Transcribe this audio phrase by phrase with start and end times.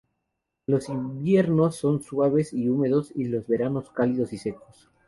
[0.65, 4.89] Los inviernos son suaves y húmedos, y los veranos cálidos y secos.